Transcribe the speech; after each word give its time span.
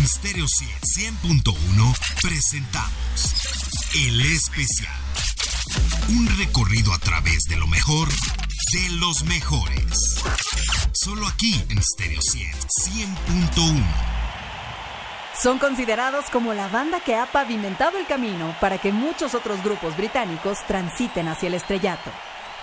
En 0.00 0.08
Stereo 0.08 0.46
100.1 0.46 1.94
presentamos 2.22 3.34
El 3.94 4.32
Especial. 4.32 4.94
Un 6.08 6.26
recorrido 6.38 6.94
a 6.94 6.98
través 6.98 7.40
de 7.50 7.56
lo 7.56 7.66
mejor 7.66 8.08
de 8.08 8.90
los 8.92 9.24
mejores. 9.24 10.22
Solo 10.94 11.26
aquí 11.26 11.62
en 11.68 11.82
Stereo 11.82 12.20
100.1. 12.20 13.84
Son 15.38 15.58
considerados 15.58 16.30
como 16.30 16.54
la 16.54 16.68
banda 16.68 17.00
que 17.00 17.14
ha 17.14 17.26
pavimentado 17.26 17.98
el 17.98 18.06
camino 18.06 18.56
para 18.58 18.78
que 18.78 18.92
muchos 18.92 19.34
otros 19.34 19.62
grupos 19.62 19.98
británicos 19.98 20.60
transiten 20.66 21.28
hacia 21.28 21.48
el 21.48 21.54
estrellato. 21.54 22.10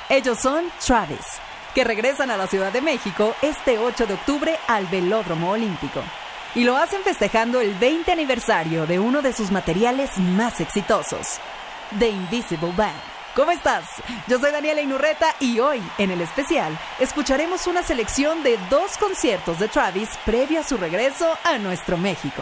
Ellos 0.10 0.40
son 0.40 0.66
Travis, 0.84 1.28
que 1.76 1.84
regresan 1.84 2.32
a 2.32 2.38
la 2.38 2.48
Ciudad 2.48 2.74
de 2.74 2.82
México 2.82 3.36
este 3.44 3.78
8 3.78 4.08
de 4.08 4.16
octubre 4.16 4.58
al 4.68 4.88
Velódromo 4.88 5.52
Olímpico. 5.52 6.02
Y 6.56 6.64
lo 6.64 6.78
hacen 6.78 7.02
festejando 7.04 7.62
el 7.62 7.74
20 7.76 8.12
aniversario 8.12 8.88
de 8.88 9.00
uno 9.00 9.22
de 9.22 9.34
sus 9.34 9.52
materiales 9.52 10.18
más 10.18 10.60
exitosos, 10.60 11.40
The 12.00 12.10
Invisible 12.10 12.72
Band. 12.76 13.18
¿Cómo 13.36 13.52
estás? 13.52 13.86
Yo 14.28 14.40
soy 14.40 14.52
Daniela 14.52 14.82
Inurreta 14.82 15.36
y 15.40 15.60
hoy, 15.60 15.80
en 16.00 16.10
el 16.10 16.22
especial, 16.22 16.76
escucharemos 17.00 17.68
una 17.68 17.84
selección 17.84 18.42
de 18.42 18.58
dos 18.72 18.98
conciertos 18.98 19.60
de 19.60 19.68
Travis 19.68 20.10
previo 20.26 20.62
a 20.62 20.64
su 20.64 20.76
regreso 20.78 21.38
a 21.44 21.60
nuestro 21.60 21.98
México. 21.98 22.42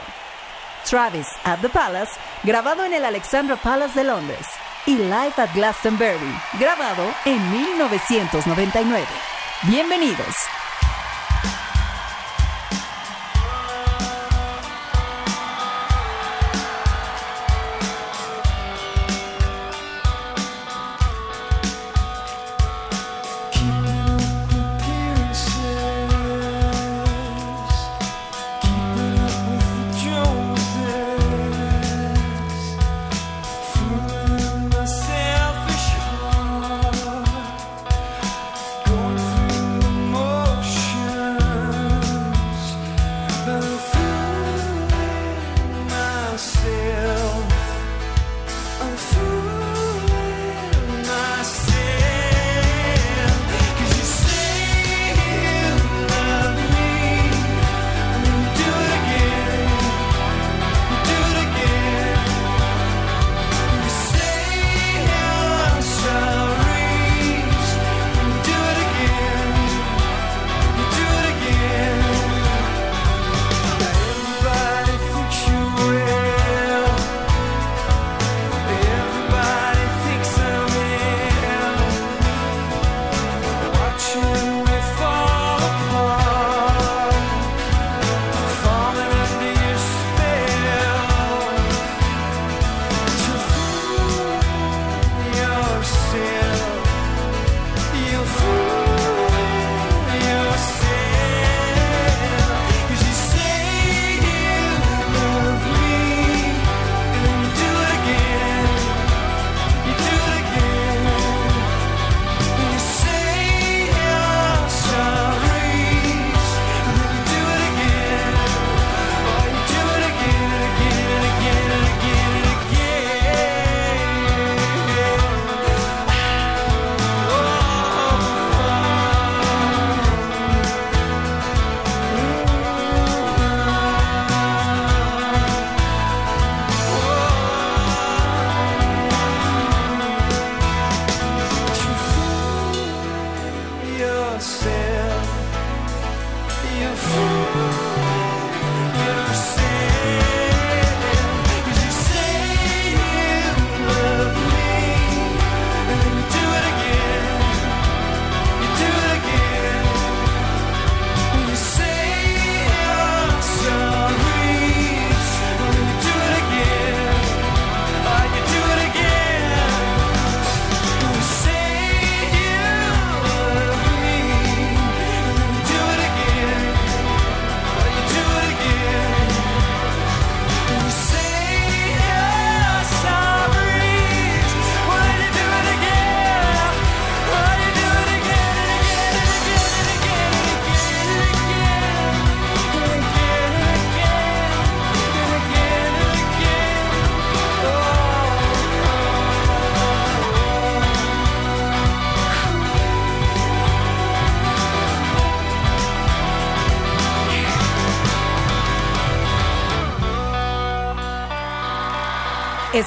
Travis 0.90 1.28
at 1.44 1.60
the 1.60 1.68
Palace, 1.68 2.14
grabado 2.44 2.86
en 2.86 2.94
el 2.94 3.04
Alexandra 3.04 3.58
Palace 3.58 4.00
de 4.00 4.06
Londres, 4.06 4.48
y 4.86 4.96
Live 4.96 5.34
at 5.36 5.54
Glastonbury, 5.54 6.34
grabado 6.60 7.04
en 7.26 7.52
1999. 7.52 9.06
Bienvenidos. 9.64 10.36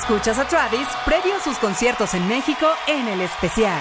Escuchas 0.08 0.38
a 0.38 0.48
Travis 0.48 0.88
previo 1.04 1.36
a 1.36 1.38
sus 1.38 1.58
conciertos 1.58 2.14
en 2.14 2.26
México 2.26 2.66
en 2.86 3.08
el 3.08 3.20
especial. 3.20 3.78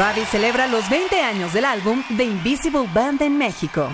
Travis 0.00 0.28
celebra 0.28 0.66
los 0.66 0.88
20 0.88 1.20
años 1.20 1.52
del 1.52 1.66
álbum 1.66 2.02
The 2.16 2.24
Invisible 2.24 2.88
Band 2.94 3.20
en 3.20 3.36
México. 3.36 3.90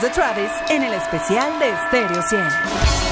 de 0.00 0.10
Travis 0.10 0.50
en 0.68 0.82
el 0.82 0.92
especial 0.92 1.58
de 1.58 1.72
Stereo 1.86 2.22
100. 2.22 3.05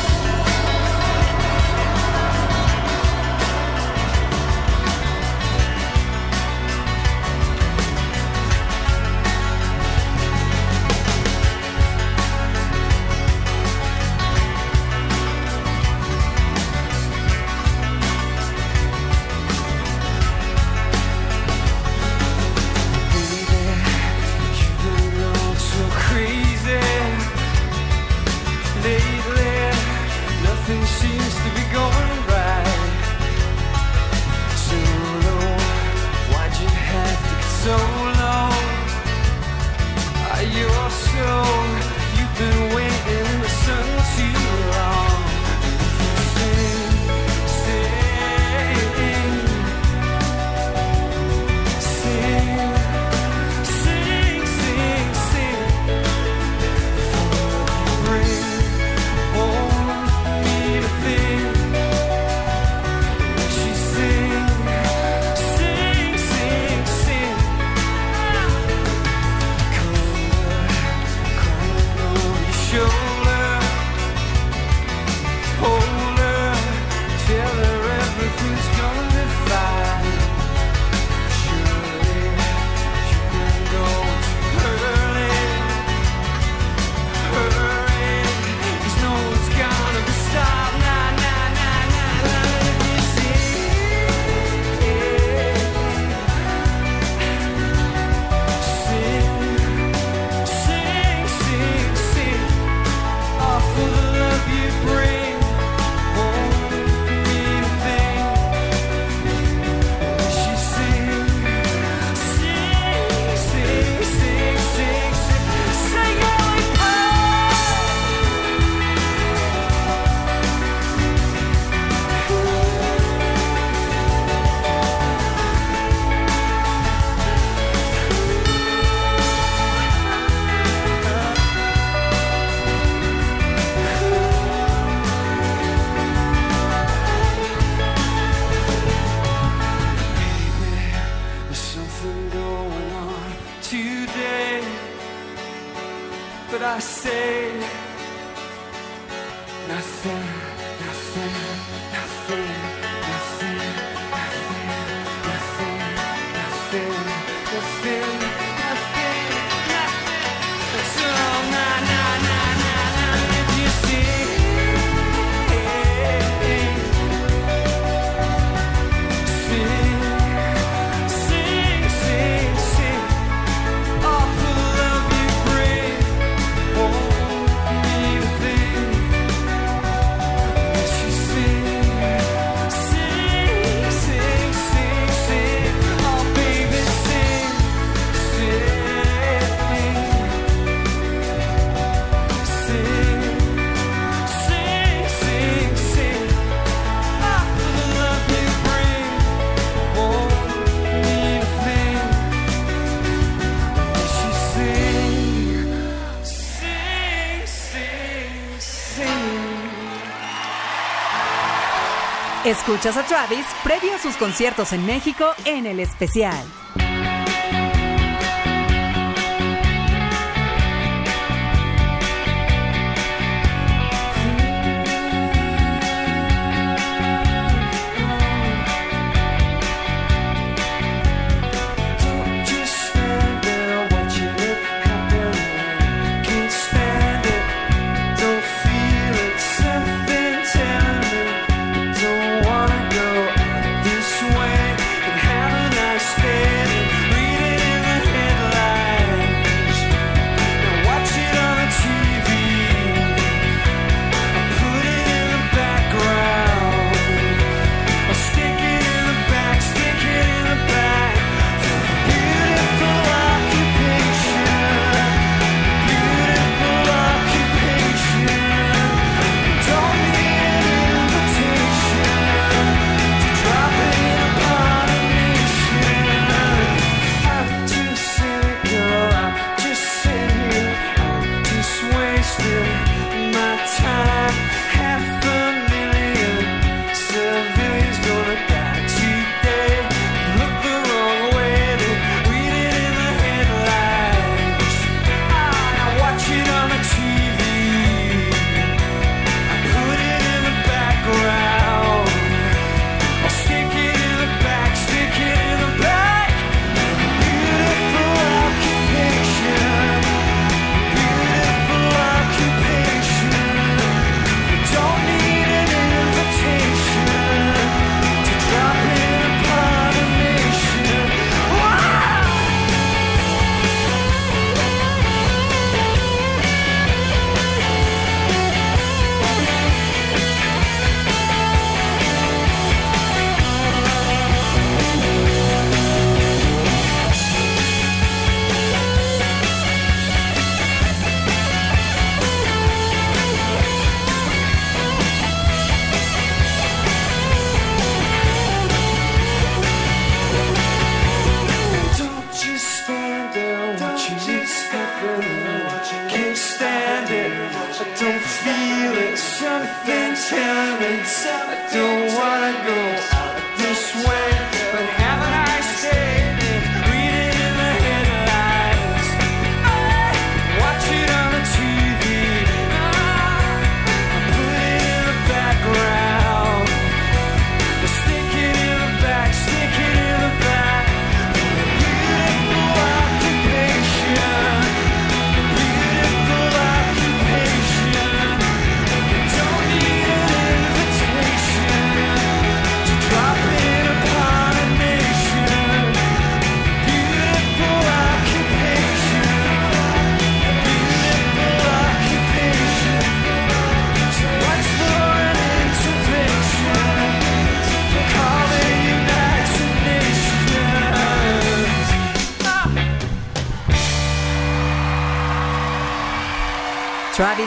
Escuchas 212.44 212.98
a 212.98 213.02
Travis 213.04 213.46
previo 213.62 213.94
a 213.94 213.98
sus 213.98 214.18
conciertos 214.18 214.74
en 214.74 214.84
México 214.84 215.24
en 215.46 215.64
el 215.64 215.80
especial. 215.80 216.44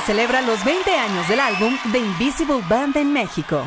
celebra 0.08 0.42
los 0.42 0.64
20 0.64 0.90
años 0.90 1.28
del 1.28 1.42
álbum 1.42 1.78
The 1.92 2.00
Invisible 2.00 2.62
Band 2.70 2.96
en 2.96 3.12
México. 3.12 3.66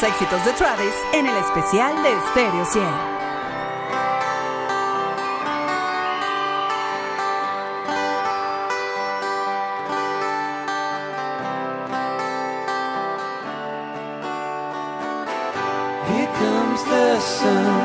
los 0.00 0.08
éxitos 0.08 0.44
de 0.44 0.52
Travis 0.52 0.94
en 1.12 1.26
el 1.26 1.36
especial 1.36 2.02
de 2.02 2.10
Stereo 2.30 2.64
100. 2.64 2.84
the 16.84 17.20
sun. 17.20 17.82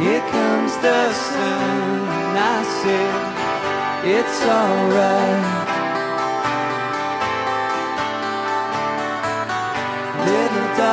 Here 0.00 0.20
comes 0.32 0.76
the 0.78 1.12
sun. 1.12 2.36
I 2.36 2.64
said, 2.82 4.16
It's 4.16 4.42
alright. 4.42 5.67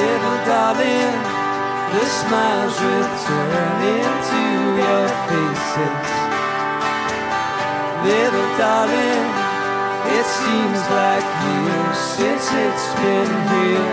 Little 0.00 0.40
darling, 0.48 1.12
the 1.92 2.04
smiles 2.08 2.76
return 2.80 3.76
into 4.00 4.42
your 4.80 5.06
faces. 5.28 6.08
Little 8.08 8.50
darling, 8.56 9.26
it 10.16 10.26
seems 10.40 10.80
like 10.96 11.26
years 11.44 11.98
since 12.16 12.44
it's 12.64 12.88
been 13.04 13.32
here. 13.52 13.92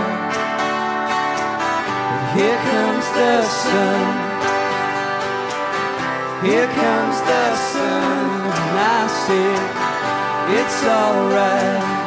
But 2.07 2.23
here 2.39 2.59
comes 2.71 3.07
the 3.19 3.35
sun. 3.67 4.03
Here 6.47 6.69
comes 6.81 7.17
the 7.31 7.45
sun, 7.71 8.47
and 8.55 8.79
I 8.79 9.07
say 9.27 9.51
it's 10.55 10.79
alright. 10.85 12.06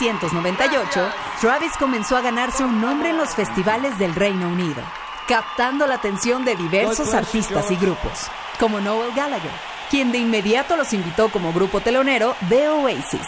1998, 0.00 1.12
Travis 1.42 1.72
comenzó 1.78 2.16
a 2.16 2.22
ganarse 2.22 2.64
un 2.64 2.80
nombre 2.80 3.10
en 3.10 3.18
los 3.18 3.34
festivales 3.34 3.98
del 3.98 4.14
Reino 4.14 4.48
Unido, 4.48 4.82
captando 5.28 5.86
la 5.86 5.96
atención 5.96 6.42
de 6.42 6.56
diversos 6.56 7.12
artistas 7.12 7.70
y 7.70 7.76
grupos, 7.76 8.28
como 8.58 8.80
Noel 8.80 9.12
Gallagher, 9.14 9.50
quien 9.90 10.10
de 10.10 10.16
inmediato 10.16 10.76
los 10.76 10.94
invitó 10.94 11.28
como 11.28 11.52
grupo 11.52 11.80
telonero 11.80 12.34
de 12.48 12.68
Oasis. 12.68 13.26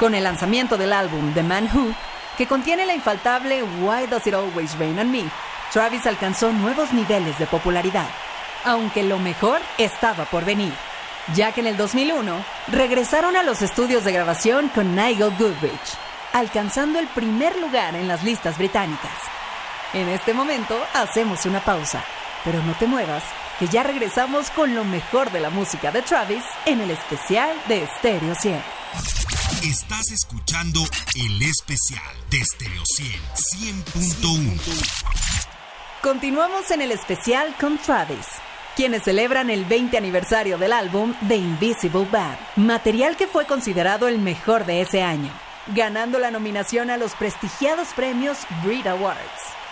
Con 0.00 0.16
el 0.16 0.24
lanzamiento 0.24 0.76
del 0.76 0.92
álbum 0.92 1.32
The 1.32 1.44
Man 1.44 1.68
Who, 1.72 1.94
que 2.36 2.48
contiene 2.48 2.86
la 2.86 2.94
infaltable 2.94 3.62
Why 3.62 4.08
Does 4.08 4.26
It 4.26 4.34
Always 4.34 4.76
Rain 4.78 4.98
on 4.98 5.12
Me, 5.12 5.30
Travis 5.72 6.08
alcanzó 6.08 6.50
nuevos 6.50 6.92
niveles 6.92 7.38
de 7.38 7.46
popularidad, 7.46 8.08
aunque 8.64 9.04
lo 9.04 9.20
mejor 9.20 9.60
estaba 9.78 10.24
por 10.24 10.44
venir 10.44 10.72
ya 11.34 11.52
que 11.52 11.60
en 11.60 11.66
el 11.66 11.76
2001 11.76 12.44
regresaron 12.68 13.36
a 13.36 13.42
los 13.42 13.62
estudios 13.62 14.04
de 14.04 14.12
grabación 14.12 14.68
con 14.68 14.94
Nigel 14.94 15.32
Goodrich, 15.38 15.96
alcanzando 16.32 16.98
el 16.98 17.06
primer 17.08 17.58
lugar 17.58 17.94
en 17.94 18.08
las 18.08 18.24
listas 18.24 18.58
británicas. 18.58 19.12
En 19.92 20.08
este 20.08 20.34
momento 20.34 20.76
hacemos 20.94 21.46
una 21.46 21.60
pausa, 21.60 22.04
pero 22.44 22.62
no 22.62 22.74
te 22.74 22.86
muevas, 22.86 23.24
que 23.58 23.68
ya 23.68 23.82
regresamos 23.82 24.50
con 24.50 24.74
lo 24.74 24.84
mejor 24.84 25.30
de 25.32 25.40
la 25.40 25.50
música 25.50 25.90
de 25.90 26.02
Travis 26.02 26.44
en 26.64 26.80
el 26.80 26.90
especial 26.90 27.50
de 27.68 27.86
Stereo 27.98 28.34
100. 28.34 28.62
Estás 29.64 30.10
escuchando 30.10 30.80
el 31.16 31.42
especial 31.42 32.16
de 32.30 32.44
Stereo 32.44 32.82
100 32.84 33.84
100.1. 33.84 35.20
Continuamos 36.00 36.70
en 36.70 36.80
el 36.80 36.92
especial 36.92 37.54
con 37.60 37.76
Travis, 37.76 38.26
quienes 38.76 39.02
celebran 39.02 39.50
el 39.50 39.64
20 39.64 39.96
aniversario 39.96 40.58
del 40.58 40.72
álbum 40.72 41.14
The 41.28 41.36
Invisible 41.36 42.06
Band, 42.10 42.38
material 42.56 43.16
que 43.16 43.26
fue 43.26 43.46
considerado 43.46 44.08
el 44.08 44.18
mejor 44.18 44.64
de 44.66 44.80
ese 44.80 45.02
año, 45.02 45.30
ganando 45.68 46.18
la 46.18 46.30
nominación 46.30 46.90
a 46.90 46.96
los 46.96 47.14
prestigiados 47.14 47.88
premios 47.94 48.38
Brit 48.64 48.86
Awards. 48.86 49.20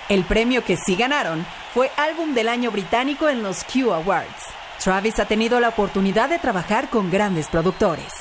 El 0.08 0.24
premio 0.24 0.64
que 0.64 0.76
sí 0.76 0.96
ganaron 0.96 1.44
fue 1.74 1.90
Álbum 1.96 2.34
del 2.34 2.48
Año 2.48 2.70
Británico 2.70 3.28
en 3.28 3.42
los 3.42 3.64
Q 3.64 3.92
Awards. 3.92 4.46
Travis 4.82 5.18
ha 5.18 5.26
tenido 5.26 5.61
la 5.61 5.68
oportunidad 5.68 6.28
de 6.28 6.38
trabajar 6.38 6.88
con 6.88 7.11
grandes 7.11 7.48
productores. 7.48 8.12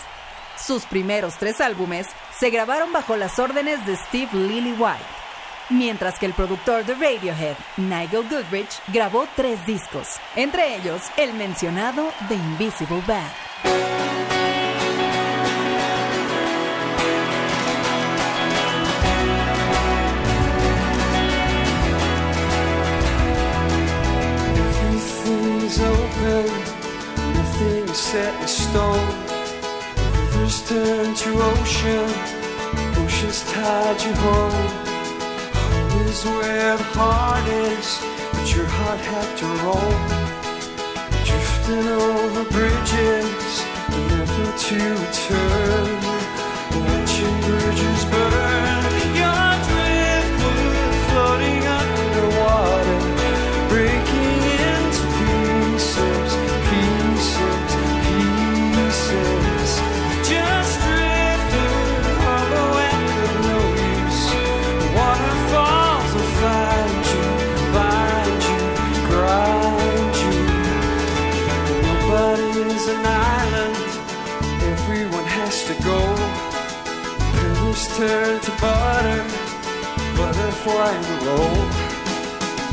Sus 0.58 0.84
primeros 0.86 1.36
tres 1.38 1.62
álbumes 1.62 2.08
se 2.38 2.50
grabaron 2.50 2.92
bajo 2.92 3.16
las 3.16 3.40
órdenes 3.40 3.86
de 3.86 3.96
Steve 3.96 4.30
Lillywhite, 4.34 5.27
mientras 5.70 6.20
que 6.20 6.26
el 6.26 6.34
productor 6.34 6.86
de 6.86 6.94
Radiohead, 6.94 7.56
Nigel 7.78 8.28
Goodrich, 8.30 8.82
grabó 8.88 9.28
tres 9.36 9.66
discos, 9.66 10.18
entre 10.36 10.76
ellos 10.76 11.02
el 11.18 11.34
mencionado 11.34 12.12
The 12.28 12.36
Invisible 12.36 13.02
Band. 13.08 13.48
Is 36.08 36.24
where 36.24 36.78
the 36.78 36.84
heart 36.96 37.46
is, 37.50 38.00
but 38.32 38.56
your 38.56 38.66
heart 38.66 39.02
had 39.12 39.30
to 39.40 39.46
roam. 39.66 40.08
Drifting 41.28 41.88
over 41.90 42.44
bridges, 42.50 43.66
never 43.90 44.58
to 44.58 44.78
return. 45.04 45.47
In 80.68 81.02
the 81.02 81.18
roll. 81.26 81.64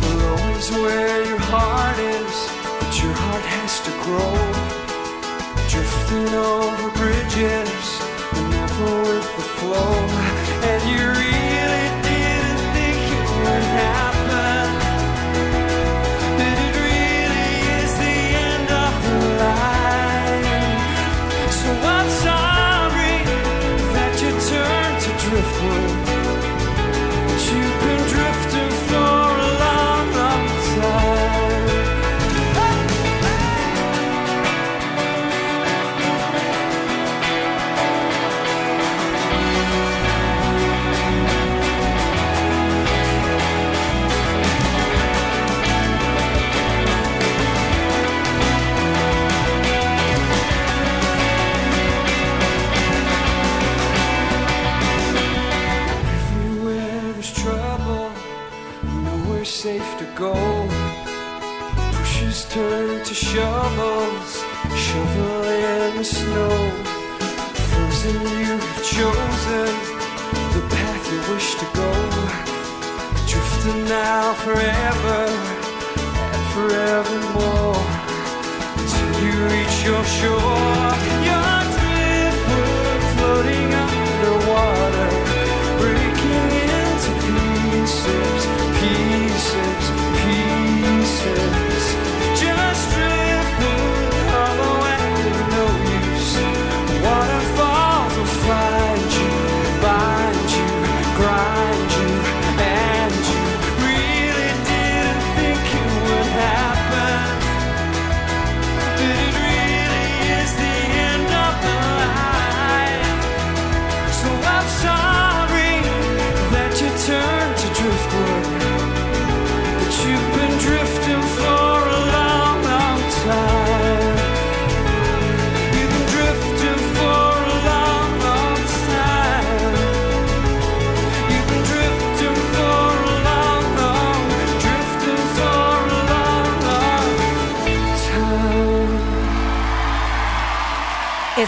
Below 0.01 0.59
is 0.59 0.71
where 0.71 1.25
your 1.25 1.39
heart 1.39 1.99
is, 1.99 2.35
but 2.81 2.93
your 3.03 3.13
heart 3.13 3.45
has 3.57 3.81
to 3.87 3.93
grow. 4.03 4.35
Drifting 5.71 6.35
over 6.35 6.91
bridges, 6.99 7.87
never 8.51 8.91
with 9.09 9.29
the 9.37 9.47
flow. 9.59 9.95
And 10.71 10.83
you 10.91 11.44
Turn 62.51 63.03
to 63.05 63.15
shovels, 63.15 64.45
shovel 64.77 65.45
in 65.45 65.97
the 65.97 66.05
snow. 66.05 66.71
Frozen, 67.69 68.21
you 68.39 68.59
have 68.63 68.85
chosen 68.85 69.71
the 70.55 70.63
path 70.71 71.05
you 71.13 71.21
wish 71.35 71.55
to 71.57 71.67
go. 71.75 71.91
Drifting 73.27 73.85
now 73.87 74.35
forever 74.35 75.19
and 76.33 76.45
forevermore 76.55 77.83
till 78.93 79.15
you 79.25 79.35
reach 79.55 79.85
your 79.85 80.05
shore. 80.05 81.14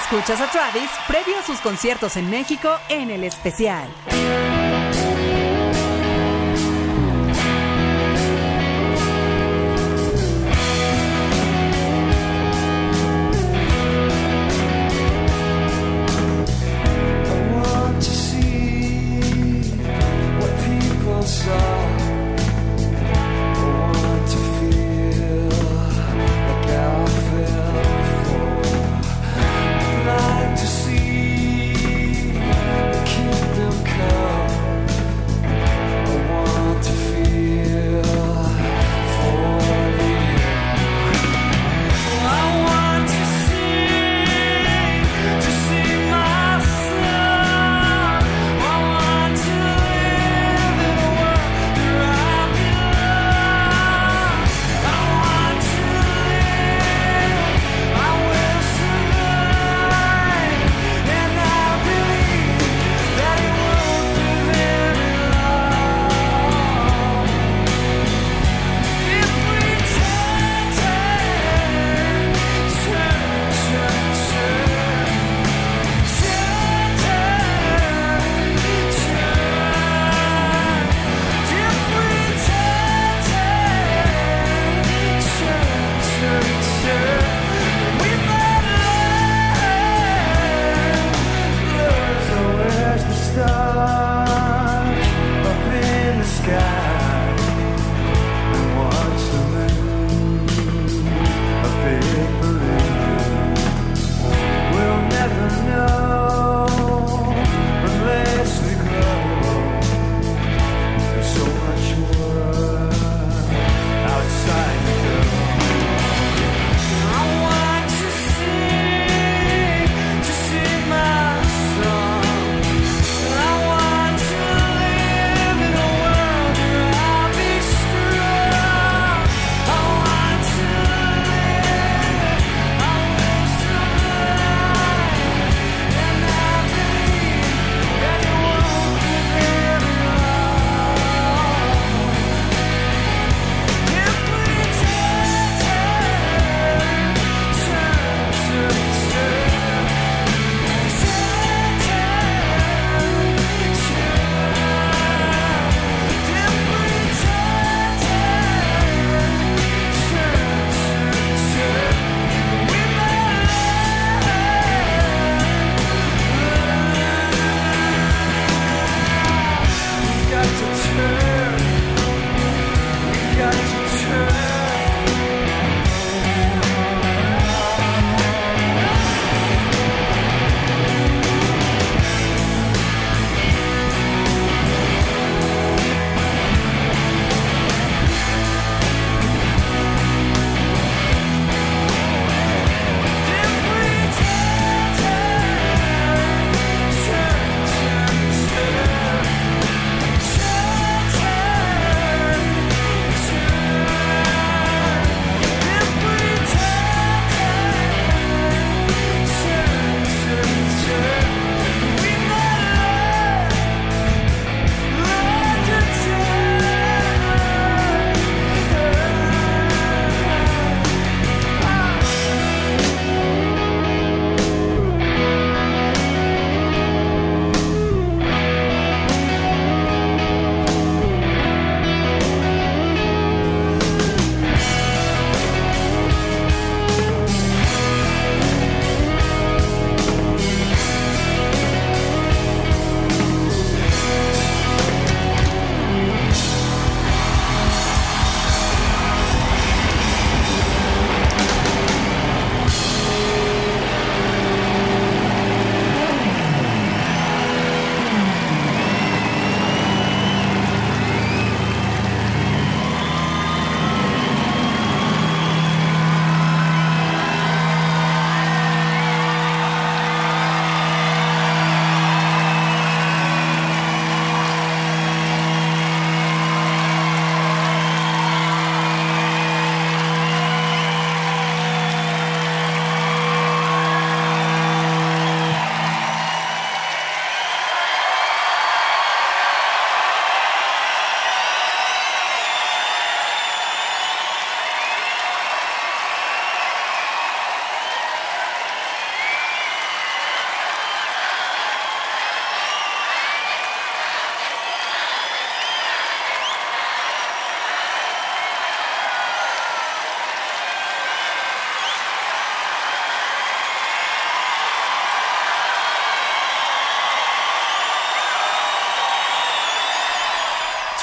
Escuchas 0.08 0.40
a 0.40 0.48
Travis 0.52 0.88
previo 1.08 1.36
a 1.36 1.42
sus 1.42 1.60
conciertos 1.60 2.16
en 2.16 2.30
México 2.30 2.76
en 2.88 3.10
el 3.10 3.24
especial. 3.24 3.88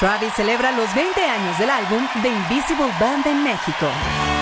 Travis 0.04 0.34
celebra 0.34 0.70
los 0.70 0.94
20 0.94 1.18
años 1.18 1.58
del 1.58 1.70
álbum 1.70 2.06
The 2.20 2.28
Invisible 2.28 2.92
Band 3.00 3.26
en 3.26 3.42
México. 3.42 4.33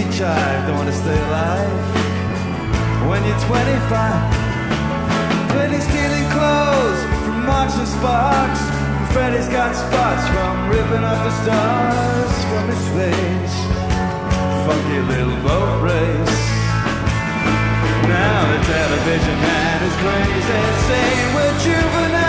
Sweet 0.00 0.16
child, 0.16 0.66
don't 0.66 0.76
want 0.78 0.88
to 0.88 0.96
stay 0.96 1.18
alive 1.28 1.68
when 3.04 3.20
you're 3.20 3.44
25. 3.44 3.52
Billy's 5.52 5.84
stealing 5.84 6.28
clothes 6.32 7.00
from 7.20 7.44
Marks 7.44 7.76
and 7.76 7.86
Sparks. 7.86 8.62
Freddy's 9.12 9.48
got 9.52 9.76
spots 9.76 10.24
from 10.32 10.70
ripping 10.72 11.04
off 11.04 11.20
the 11.20 11.34
stars 11.44 12.32
from 12.48 12.64
his 12.72 12.84
face. 12.96 13.56
Funky 14.64 15.00
little 15.12 15.36
boat 15.44 15.84
race. 15.84 16.38
Now 18.08 18.40
the 18.52 18.60
television 18.72 19.36
man 19.44 19.78
is 19.84 19.94
crazy, 20.00 20.60
saying 20.88 21.28
we're 21.34 21.58
juvenile 21.60 22.19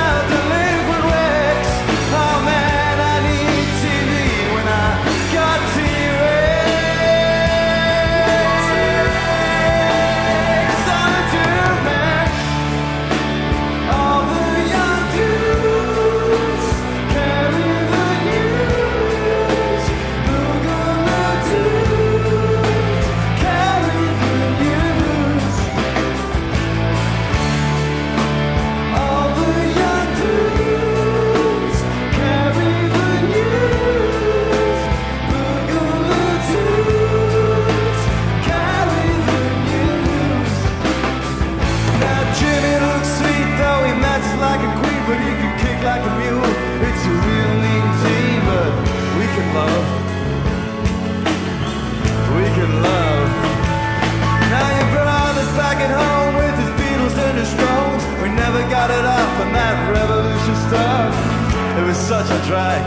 It 62.31 62.37
a 62.37 62.47
drag. 62.47 62.83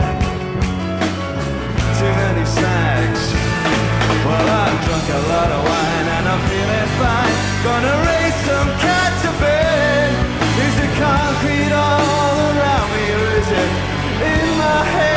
Too 1.99 2.13
many 2.23 2.45
snags. 2.45 3.21
Well, 4.25 4.47
I've 4.61 4.79
drunk 4.85 5.07
a 5.09 5.21
lot 5.33 5.49
of 5.51 5.61
wine 5.69 6.07
and 6.17 6.25
I'm 6.31 6.41
feeling 6.49 6.89
fine. 6.97 7.35
Gonna 7.63 7.95
raise 8.09 8.37
some 8.49 8.69
cats 8.81 9.21
to 9.21 9.31
bed. 9.43 10.09
Is 10.65 10.75
the 10.81 10.89
concrete 10.97 11.73
all 11.73 12.35
around 12.49 12.87
me 12.95 13.05
or 13.17 13.25
is 13.39 13.49
it 13.61 13.71
in 14.33 14.57
my 14.57 14.83
head? 14.95 15.14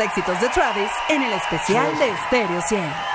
Éxitos 0.00 0.40
de 0.40 0.48
Travis 0.48 0.90
en 1.08 1.22
el 1.22 1.32
especial 1.32 1.96
de 1.98 2.12
Stereo 2.26 2.60
100. 2.62 3.09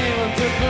anyone 0.00 0.30
to 0.36 0.60
believe. 0.60 0.69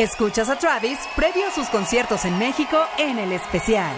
Escuchas 0.00 0.48
a 0.48 0.56
Travis 0.56 0.98
previo 1.14 1.46
a 1.46 1.50
sus 1.50 1.68
conciertos 1.68 2.24
en 2.24 2.38
México 2.38 2.78
en 2.96 3.18
el 3.18 3.32
especial. 3.32 3.94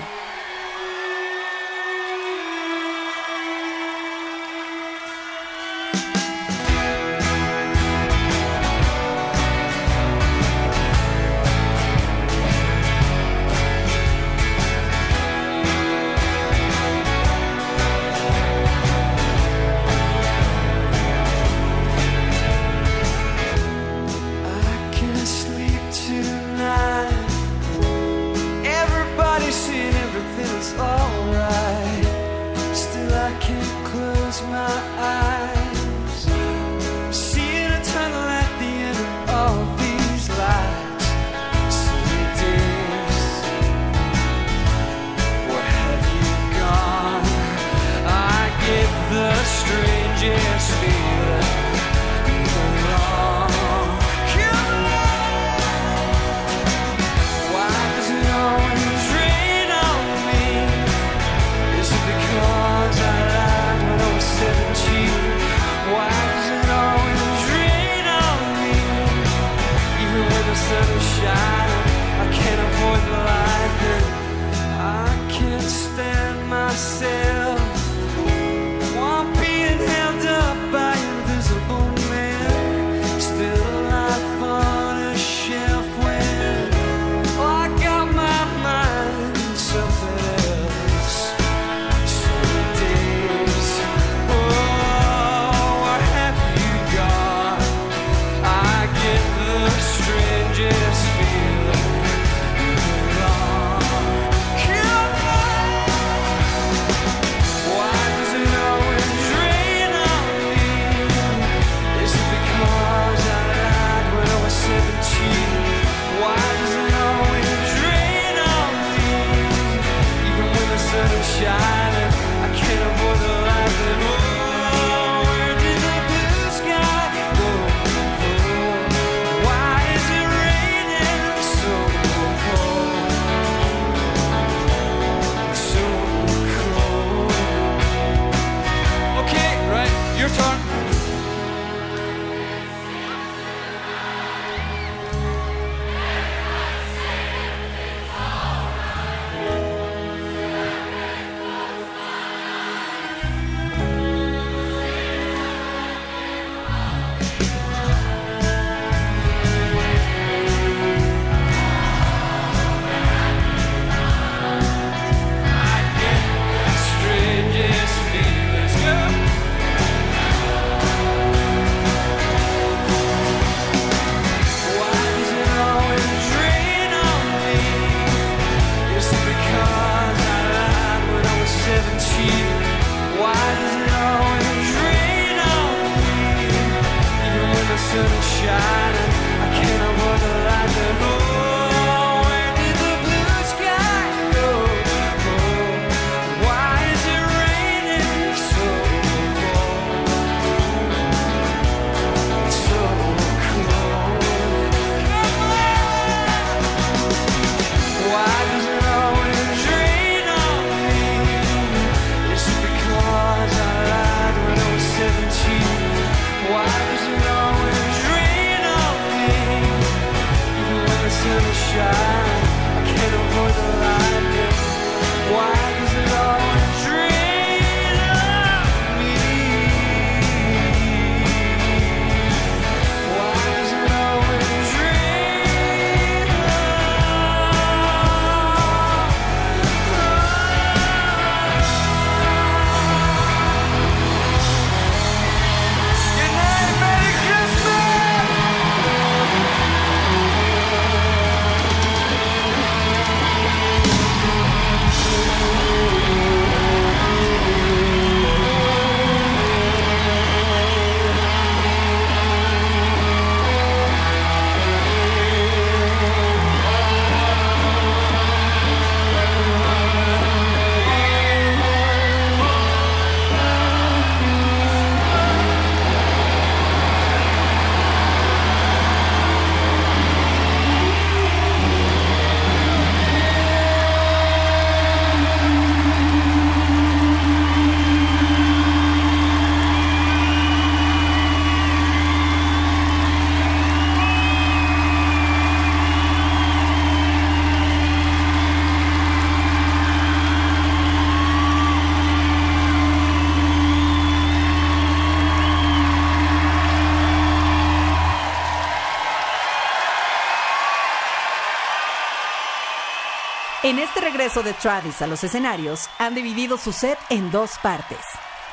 En 313.73 313.79
este 313.79 314.03
regreso 314.03 314.43
de 314.43 314.53
Travis 314.53 315.01
a 315.01 315.07
los 315.07 315.25
escenarios, 315.25 315.89
han 315.99 316.15
dividido 316.15 316.59
su 316.59 316.75
set 316.75 316.99
en 317.09 317.31
dos 317.31 317.53
partes. 317.63 318.01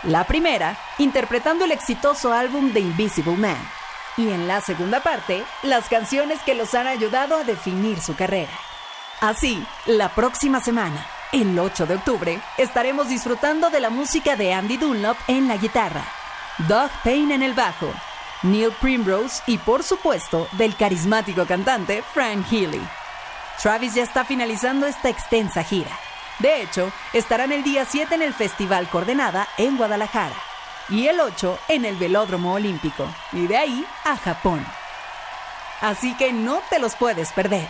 La 0.03 0.24
primera, 0.24 0.80
interpretando 0.97 1.65
el 1.65 1.74
exitoso 1.74 2.32
álbum 2.32 2.72
The 2.72 2.80
Invisible 2.80 3.36
Man. 3.36 3.57
Y 4.15 4.30
en 4.30 4.47
la 4.47 4.61
segunda 4.61 5.03
parte, 5.03 5.43
las 5.61 5.89
canciones 5.89 6.39
que 6.43 6.55
los 6.55 6.74
han 6.74 6.88
ayudado 6.88 7.36
a 7.36 7.43
definir 7.43 7.99
su 7.99 8.15
carrera. 8.15 8.53
Así, 9.20 9.61
la 9.88 10.07
próxima 10.07 10.61
semana, 10.61 11.05
el 11.34 11.59
8 11.59 11.86
de 11.86 11.95
octubre, 11.95 12.39
estaremos 12.57 13.09
disfrutando 13.09 13.70
de 13.70 13.82
la 13.82 13.89
música 13.89 14.38
de 14.38 14.53
Andy 14.53 14.78
Dunlop 14.78 15.17
en 15.28 15.49
la 15.49 15.57
guitarra, 15.57 16.05
Doug 16.59 16.91
Payne 17.03 17.36
en 17.36 17.43
el 17.43 17.53
bajo, 17.53 17.91
Neil 18.43 18.72
Primrose 18.80 19.43
y 19.47 19.57
por 19.57 19.84
supuesto 19.84 20.47
del 20.53 20.78
carismático 20.78 21.45
cantante 21.45 22.03
Frank 22.13 22.45
Healy. 22.49 22.99
Travis 23.62 23.93
ya 23.93 24.03
está 24.03 24.24
finalizando 24.24 24.88
esta 24.88 25.10
extensa 25.10 25.64
gira. 25.64 25.91
De 26.39 26.62
hecho, 26.62 26.91
estarán 27.12 27.51
el 27.51 27.64
día 27.64 27.86
7 27.86 28.16
en 28.16 28.22
el 28.22 28.34
Festival 28.34 28.88
Coordenada 28.88 29.49
en 29.57 29.76
Guadalajara 29.76 30.36
y 30.88 31.07
el 31.07 31.20
8 31.20 31.60
en 31.68 31.84
el 31.84 31.97
Velódromo 31.97 32.53
Olímpico 32.53 33.05
y 33.34 33.47
de 33.47 33.57
ahí 33.57 33.86
a 34.05 34.16
Japón. 34.16 34.66
Así 35.82 36.16
que 36.16 36.32
no 36.32 36.62
te 36.70 36.80
los 36.80 36.95
puedes 36.95 37.34
perder. 37.34 37.68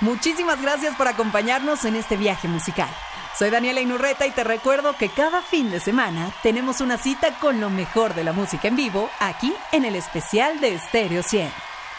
Muchísimas 0.00 0.60
gracias 0.60 0.94
por 0.94 1.08
acompañarnos 1.08 1.86
en 1.86 1.96
este 1.96 2.16
viaje 2.16 2.46
musical. 2.46 2.90
Soy 3.38 3.48
Daniela 3.48 3.80
Inurreta 3.80 4.26
y 4.26 4.30
te 4.30 4.44
recuerdo 4.44 4.94
que 4.96 5.08
cada 5.08 5.40
fin 5.40 5.70
de 5.70 5.80
semana 5.80 6.30
tenemos 6.42 6.80
una 6.82 6.98
cita 6.98 7.38
con 7.38 7.60
lo 7.60 7.70
mejor 7.70 8.14
de 8.14 8.24
la 8.24 8.32
música 8.32 8.68
en 8.68 8.76
vivo 8.76 9.08
aquí 9.20 9.54
en 9.72 9.86
el 9.86 9.96
especial 9.96 10.60
de 10.60 10.78
Stereo 10.78 11.22
100. 11.22 11.50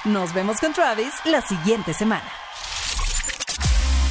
Nos 0.05 0.34
vemos 0.34 0.60
con 0.60 0.74
Travis 0.74 1.14
la 1.26 1.41
siguiente 1.41 1.93
semana. 1.93 2.30